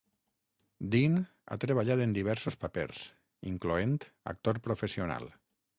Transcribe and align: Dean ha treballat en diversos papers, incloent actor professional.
Dean 0.95 1.17
ha 1.55 1.59
treballat 1.65 2.03
en 2.07 2.17
diversos 2.17 2.59
papers, 2.67 3.05
incloent 3.53 3.97
actor 4.35 4.65
professional. 4.71 5.33